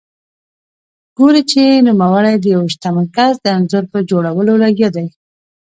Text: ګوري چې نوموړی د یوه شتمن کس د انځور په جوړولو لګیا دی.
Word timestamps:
ګوري 1.17 1.41
چې 1.51 1.63
نوموړی 1.87 2.35
د 2.39 2.45
یوه 2.53 2.67
شتمن 2.73 3.05
کس 3.15 3.33
د 3.41 3.45
انځور 3.57 3.83
په 3.91 3.99
جوړولو 4.09 4.53
لګیا 4.63 4.89
دی. 4.95 5.07